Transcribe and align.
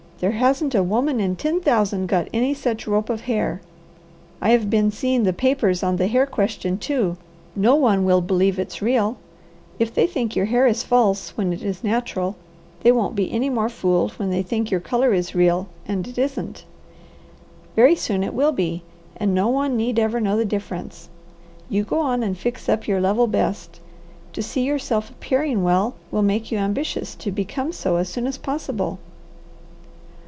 "There 0.21 0.29
hasn't 0.33 0.75
a 0.75 0.83
woman 0.83 1.19
in 1.19 1.35
ten 1.35 1.61
thousand 1.61 2.05
got 2.05 2.27
any 2.31 2.53
such 2.53 2.85
rope 2.85 3.09
of 3.09 3.21
hair. 3.21 3.59
I 4.39 4.49
have 4.51 4.69
been 4.69 4.91
seeing 4.91 5.23
the 5.23 5.33
papers 5.33 5.81
on 5.81 5.95
the 5.95 6.05
hair 6.05 6.27
question, 6.27 6.77
too. 6.77 7.17
No 7.55 7.73
one 7.73 8.05
will 8.05 8.21
believe 8.21 8.59
it's 8.59 8.83
real. 8.83 9.17
If 9.79 9.95
they 9.95 10.05
think 10.05 10.35
your 10.35 10.45
hair 10.45 10.67
is 10.67 10.83
false, 10.83 11.35
when 11.35 11.51
it 11.51 11.63
is 11.63 11.83
natural, 11.83 12.35
they 12.83 12.91
won't 12.91 13.15
be 13.15 13.31
any 13.31 13.49
more 13.49 13.67
fooled 13.67 14.11
when 14.19 14.29
they 14.29 14.43
think 14.43 14.69
your 14.69 14.79
colour 14.79 15.11
is 15.11 15.33
real, 15.33 15.67
and 15.87 16.07
it 16.07 16.19
isn't. 16.19 16.65
Very 17.75 17.95
soon 17.95 18.23
it 18.23 18.35
will 18.35 18.51
be 18.51 18.83
and 19.17 19.33
no 19.33 19.47
one 19.49 19.75
need 19.75 19.97
ever 19.97 20.19
know 20.21 20.37
the 20.37 20.45
difference. 20.45 21.09
You 21.67 21.83
go 21.83 21.97
on 21.99 22.21
and 22.21 22.37
fix 22.37 22.69
up 22.69 22.87
your 22.87 23.01
level 23.01 23.25
best. 23.25 23.79
To 24.33 24.43
see 24.43 24.61
yourself 24.65 25.09
appearing 25.09 25.63
well 25.63 25.95
will 26.11 26.21
make 26.21 26.51
you 26.51 26.59
ambitious 26.59 27.15
to 27.15 27.31
become 27.31 27.71
so 27.71 27.95
as 27.95 28.07
soon 28.07 28.27
as 28.27 28.37
possible." 28.37 28.99